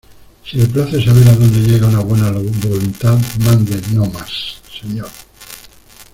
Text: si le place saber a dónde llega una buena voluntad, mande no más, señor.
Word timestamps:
si 0.43 0.57
le 0.57 0.65
place 0.67 0.99
saber 1.05 1.27
a 1.29 1.35
dónde 1.35 1.59
llega 1.59 1.85
una 1.85 1.99
buena 1.99 2.31
voluntad, 2.31 3.19
mande 3.41 3.79
no 3.93 4.07
más, 4.07 4.59
señor. 4.81 5.11